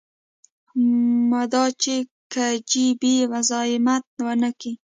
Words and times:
مدا 1.31 1.65
چې 1.81 1.95
کي 2.33 2.49
جي 2.69 2.85
بي 2.99 3.13
مزايمت 3.31 4.03
ونکي. 4.25 4.71